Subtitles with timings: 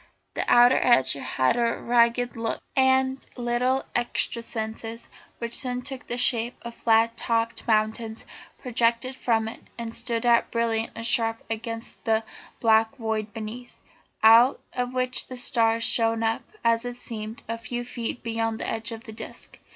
[0.33, 6.55] The outer edge had a ragged look, and little excrescences, which soon took the shape
[6.63, 8.25] of flat topped mountains,
[8.57, 12.23] projected from it and stood out bright and sharp against the
[12.59, 13.79] black void beneath,
[14.23, 18.67] out of which the stars shone up, as it seemed, a few feet beyond the
[18.67, 19.59] edge of the disc.